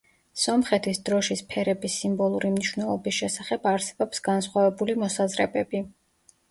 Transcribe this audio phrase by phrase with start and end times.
[0.43, 5.87] სომხეთის დროშის ფერების სიმბოლური მნიშვნელობის შესახებ არსებობს განსხვავებული მოსაზრებები.